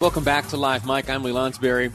[0.00, 1.10] Welcome back to Live Mic.
[1.10, 1.92] I'm Lee Lonsberry.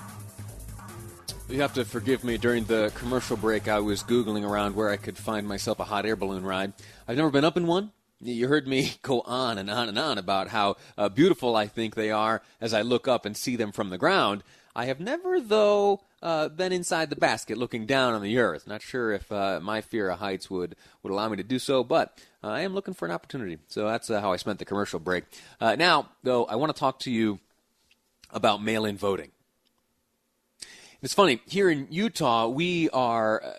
[1.50, 2.38] You have to forgive me.
[2.38, 6.06] During the commercial break, I was Googling around where I could find myself a hot
[6.06, 6.74] air balloon ride.
[7.08, 7.94] I've never been up in one.
[8.22, 11.96] You heard me go on and on and on about how uh, beautiful I think
[11.96, 14.44] they are as I look up and see them from the ground.
[14.76, 18.68] I have never, though, uh, been inside the basket looking down on the earth.
[18.68, 21.84] Not sure if uh, my fear of heights would, would allow me to do so,
[21.84, 23.58] but uh, I am looking for an opportunity.
[23.68, 25.24] So that's uh, how I spent the commercial break.
[25.60, 27.40] Uh, now, though, I want to talk to you
[28.36, 29.32] about mail in voting.
[31.02, 32.48] It's funny here in Utah.
[32.48, 33.54] We are uh,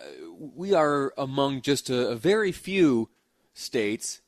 [0.55, 3.09] we are among just a, a, very few
[3.53, 4.21] states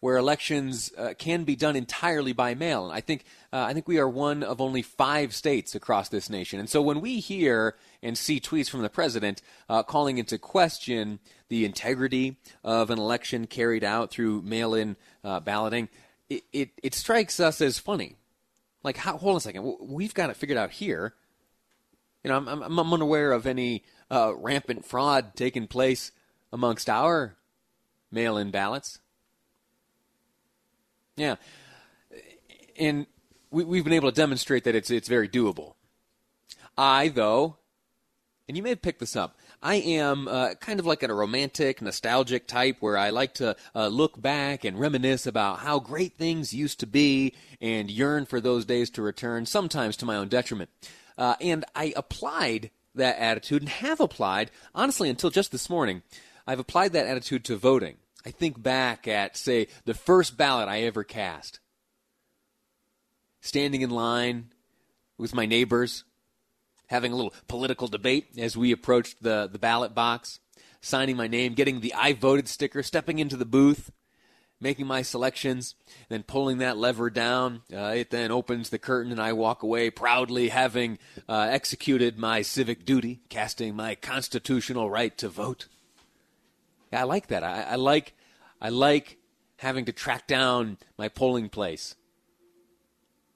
[0.00, 2.84] where elections uh, can be done entirely by mail.
[2.84, 6.28] And I think uh, I think we are one of only five states across this
[6.28, 6.58] nation.
[6.58, 11.20] And so when we hear and see tweets from the president uh, calling into question
[11.48, 15.88] the integrity of an election carried out through mail-in uh, balloting,
[16.28, 18.16] it, it, it strikes us as funny
[18.84, 19.76] like, how, hold on a second.
[19.80, 21.14] We've got it figured out here.
[22.22, 26.12] You know, I'm, I'm, I'm unaware of any uh, rampant fraud taking place
[26.52, 27.36] amongst our
[28.12, 29.00] mail in ballots.
[31.16, 31.36] Yeah.
[32.78, 33.06] And
[33.50, 35.74] we, we've been able to demonstrate that it's, it's very doable.
[36.76, 37.56] I, though,
[38.48, 41.80] and you may have picked this up, I am uh, kind of like a romantic,
[41.80, 46.52] nostalgic type where I like to uh, look back and reminisce about how great things
[46.52, 50.68] used to be and yearn for those days to return, sometimes to my own detriment.
[51.16, 56.02] Uh, and I applied that attitude and have applied, honestly, until just this morning,
[56.46, 57.96] I've applied that attitude to voting.
[58.26, 61.58] I think back at, say, the first ballot I ever cast.
[63.40, 64.50] Standing in line
[65.16, 66.04] with my neighbors,
[66.88, 70.40] having a little political debate as we approached the, the ballot box,
[70.80, 73.90] signing my name, getting the I voted sticker, stepping into the booth,
[74.60, 75.74] making my selections,
[76.08, 77.62] then pulling that lever down.
[77.72, 82.42] Uh, it then opens the curtain, and I walk away proudly having uh, executed my
[82.42, 85.68] civic duty, casting my constitutional right to vote.
[86.92, 87.42] Yeah, I like that.
[87.42, 88.14] I, I like,
[88.60, 89.18] I like
[89.56, 91.96] having to track down my polling place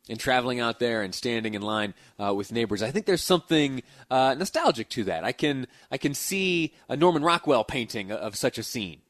[0.08, 2.82] and traveling out there and standing in line uh, with neighbors.
[2.82, 5.24] I think there's something uh, nostalgic to that.
[5.24, 9.00] I can I can see a Norman Rockwell painting of such a scene.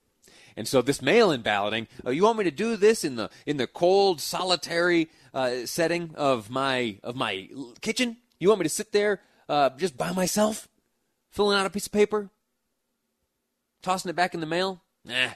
[0.57, 3.59] And so this mail-in balloting, uh, you want me to do this in the in
[3.59, 7.49] the cold, solitary uh, setting of my of my
[7.81, 8.17] kitchen?
[8.41, 10.69] You want me to sit there uh, just by myself,
[11.31, 12.31] filling out a piece of paper,
[13.83, 14.83] tossing it back in the mail?
[15.05, 15.31] Nah.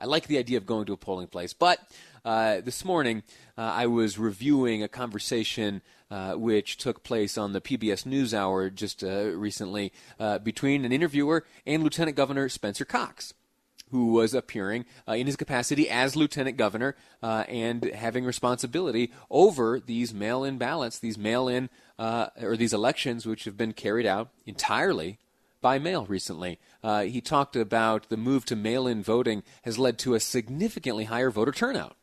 [0.00, 1.80] I like the idea of going to a polling place, but
[2.24, 3.24] uh, this morning,
[3.56, 9.02] uh, I was reviewing a conversation uh, which took place on the PBS NewsHour just
[9.02, 13.34] uh, recently uh, between an interviewer and Lieutenant Governor Spencer Cox.
[13.90, 20.58] Who was appearing in his capacity as lieutenant governor and having responsibility over these mail-in
[20.58, 25.18] ballots, these mail-in or these elections, which have been carried out entirely
[25.60, 26.58] by mail recently.
[26.82, 31.04] Uh, he talked about the move to mail in voting has led to a significantly
[31.04, 31.96] higher voter turnout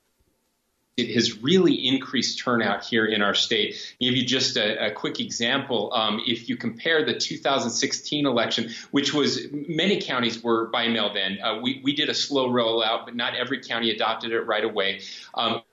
[0.98, 3.76] it has really increased turnout here in our state.
[4.02, 5.92] I'll give you just a, a quick example.
[5.94, 11.40] Um, if you compare the 2016 election, which was many counties were by mail then,
[11.44, 15.02] uh, we, we did a slow rollout, but not every county adopted it right away.
[15.34, 15.64] Um,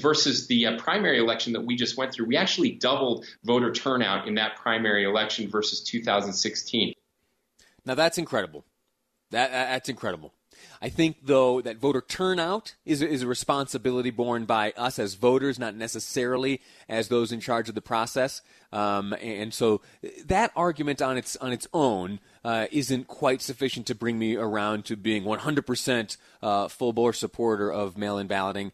[0.00, 4.28] versus the uh, primary election that we just went through, we actually doubled voter turnout
[4.28, 6.92] in that primary election versus 2016.
[7.84, 8.64] Now that's incredible.
[9.30, 10.32] That that's incredible.
[10.80, 15.58] I think, though, that voter turnout is, is a responsibility borne by us as voters,
[15.58, 18.42] not necessarily as those in charge of the process.
[18.72, 19.80] Um, and so
[20.26, 24.84] that argument on its on its own uh, isn't quite sufficient to bring me around
[24.86, 28.72] to being 100% uh, full bore supporter of mail-in balloting.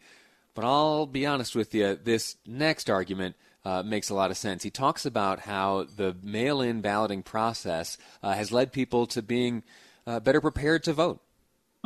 [0.54, 4.62] But I'll be honest with you, this next argument uh, makes a lot of sense.
[4.62, 9.62] He talks about how the mail-in balloting process uh, has led people to being
[10.06, 11.20] uh, better prepared to vote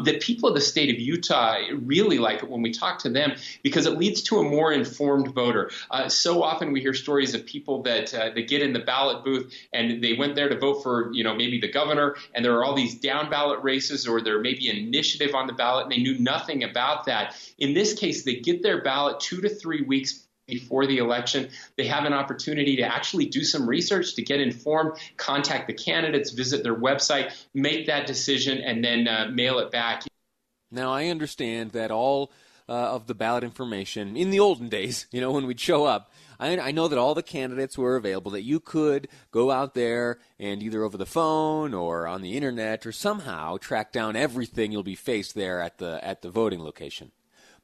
[0.05, 3.33] that people of the state of Utah really like it when we talk to them
[3.63, 5.71] because it leads to a more informed voter.
[5.91, 9.25] Uh, so often we hear stories of people that uh, that get in the ballot
[9.25, 12.55] booth and they went there to vote for you know maybe the governor and there
[12.57, 15.85] are all these down ballot races or there may be an initiative on the ballot
[15.85, 17.35] and they knew nothing about that.
[17.59, 21.87] In this case, they get their ballot two to three weeks before the election, they
[21.87, 26.63] have an opportunity to actually do some research, to get informed, contact the candidates, visit
[26.63, 30.05] their website, make that decision, and then uh, mail it back.
[30.71, 32.33] Now, I understand that all
[32.69, 36.13] uh, of the ballot information in the olden days, you know, when we'd show up,
[36.39, 40.19] I, I, know that all the candidates were available, that you could go out there
[40.39, 44.83] and either over the phone or on the internet or somehow track down everything you'll
[44.83, 47.13] be faced there at the, at the voting location.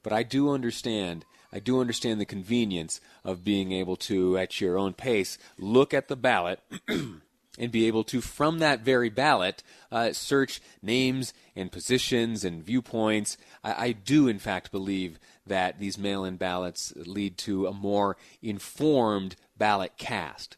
[0.01, 4.77] But I do understand I do understand the convenience of being able to, at your
[4.77, 9.61] own pace, look at the ballot and be able to, from that very ballot,
[9.91, 13.37] uh, search names and positions and viewpoints.
[13.63, 18.17] I, I, do, in fact, believe that these mail in ballots lead to a more
[18.41, 20.57] informed ballot cast.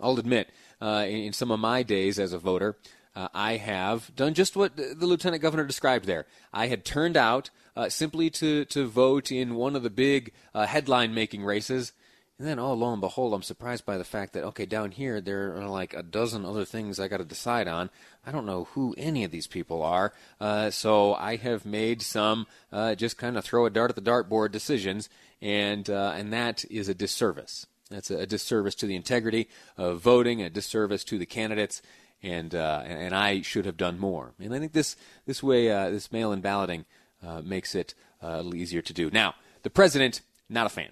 [0.00, 0.50] I'll admit,
[0.82, 2.76] uh, in, in, some of my days as a voter,
[3.16, 6.26] uh, I have done just what the lieutenant governor described there.
[6.52, 10.66] I had turned out uh, simply to, to vote in one of the big uh,
[10.66, 11.92] headline making races.
[12.38, 15.20] And then, oh, lo and behold, I'm surprised by the fact that, okay, down here,
[15.20, 17.90] there are like a dozen other things I got to decide on.
[18.26, 20.12] I don't know who any of these people are.
[20.40, 24.02] Uh, so I have made some uh, just kind of throw a dart at the
[24.02, 25.08] dartboard decisions,
[25.40, 27.66] and, uh, and that is a disservice.
[27.88, 31.82] That's a, a disservice to the integrity of voting, a disservice to the candidates
[32.24, 34.32] and uh, and I should have done more.
[34.40, 36.86] And I think this this way, uh, this mail-in balloting
[37.22, 39.10] uh, makes it uh, a little easier to do.
[39.10, 40.90] Now, the president, not a fan.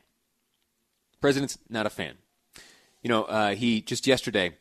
[1.21, 2.15] President's not a fan.
[3.03, 4.53] You know, uh, he just yesterday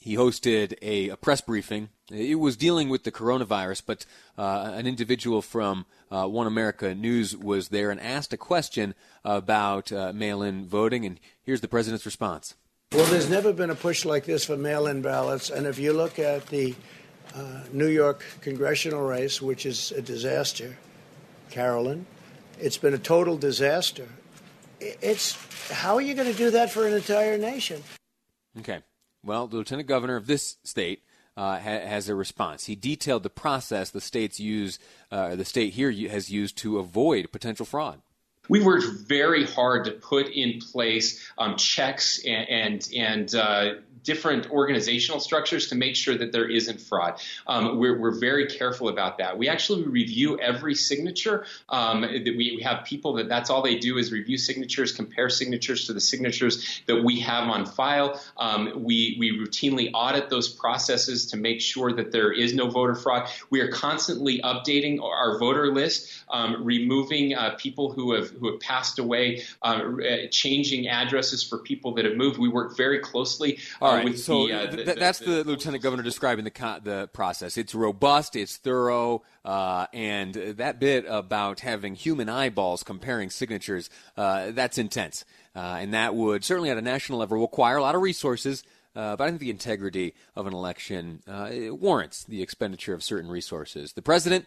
[0.00, 1.88] he hosted a, a, press briefing.
[2.10, 4.04] It was dealing with the coronavirus, but
[4.36, 8.94] uh, an individual from uh, One America News was there and asked a question
[9.24, 11.06] about uh, mail in voting.
[11.06, 12.54] And here's the president's response.
[12.94, 15.48] Well, there's never been a push like this for mail in ballots.
[15.48, 16.74] And if you look at the
[17.34, 20.76] uh, New York congressional race, which is a disaster,
[21.48, 22.04] Carolyn,
[22.60, 24.06] it's been a total disaster.
[24.78, 25.38] It's
[25.70, 27.82] how are you going to do that for an entire nation?
[28.58, 28.80] Okay.
[29.24, 31.02] Well, the lieutenant governor of this state
[31.34, 32.66] uh, ha- has a response.
[32.66, 34.78] He detailed the process the states use,
[35.10, 38.02] uh, the state here has used to avoid potential fraud.
[38.52, 44.50] We worked very hard to put in place um, checks and and, and uh, different
[44.50, 47.20] organizational structures to make sure that there isn't fraud.
[47.46, 49.38] Um, we're, we're, very careful about that.
[49.38, 51.46] We actually review every signature.
[51.70, 55.86] Um, we, we, have people that that's all they do is review signatures, compare signatures
[55.86, 58.20] to the signatures that we have on file.
[58.36, 62.94] Um, we, we routinely audit those processes to make sure that there is no voter
[62.94, 63.28] fraud.
[63.50, 68.60] We are constantly updating our voter list, um, removing uh, people who have who have
[68.60, 69.82] passed away, uh,
[70.30, 72.38] changing addresses for people that have moved.
[72.38, 73.58] We work very closely.
[73.80, 74.18] Uh, all right.
[74.18, 77.56] So the, uh, the, the, that's the, lieutenant governor describing the the process.
[77.56, 84.50] It's robust, it's thorough, uh, and that bit about having human eyeballs comparing signatures uh,
[84.52, 85.24] that's intense,
[85.54, 88.62] uh, and that would certainly at a national level require a lot of resources.
[88.94, 93.30] Uh, but I think the integrity of an election uh, warrants the expenditure of certain
[93.30, 93.94] resources.
[93.94, 94.46] The president,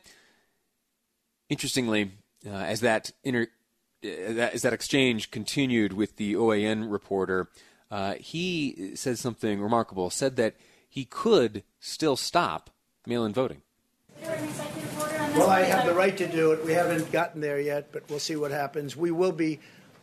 [1.49, 2.11] interestingly,
[2.45, 3.47] as that inter-
[4.03, 7.49] as that exchange continued with the OAN reporter
[7.95, 10.09] uh, he said something remarkable.
[10.09, 10.55] Said that
[10.89, 12.69] he could still stop
[13.07, 13.61] mail-in voting.
[14.21, 16.65] Well, I have the right to do it.
[16.65, 18.97] We haven't gotten there yet, but we'll see what happens.
[18.97, 19.61] We will be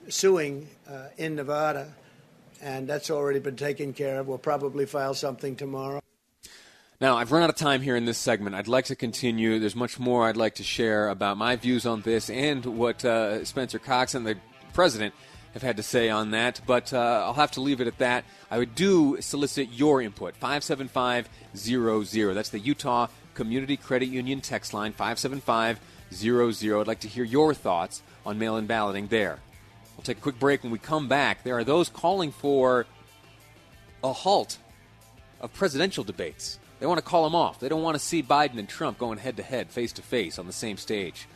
[0.08, 1.92] suing uh, in Nevada,
[2.62, 4.26] and that's already been taken care of.
[4.26, 6.00] We'll probably file something tomorrow.
[6.98, 8.56] Now, I've run out of time here in this segment.
[8.56, 9.58] I'd like to continue.
[9.58, 13.44] There's much more I'd like to share about my views on this and what uh,
[13.44, 14.38] Spencer Cox and the
[14.72, 15.14] president
[15.52, 18.24] have had to say on that, but uh, I'll have to leave it at that.
[18.50, 20.34] I would do solicit your input.
[20.36, 22.34] 57500.
[22.34, 26.80] That's the Utah Community Credit Union text line, 57500.
[26.80, 29.38] I'd like to hear your thoughts on mail in balloting there.
[29.96, 30.62] We'll take a quick break.
[30.62, 32.86] When we come back, there are those calling for
[34.02, 34.58] a halt
[35.40, 36.58] of presidential debates.
[36.80, 37.60] They want to call them off.
[37.60, 40.38] They don't want to see Biden and Trump going head to head, face to face
[40.38, 41.28] on the same stage.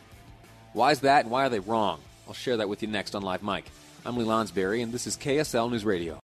[0.73, 2.01] Why is that and why are they wrong?
[2.27, 3.65] I'll share that with you next on Live Mic.
[4.07, 6.15] I'm Lee Lonsberry, and this is KSL News Radio.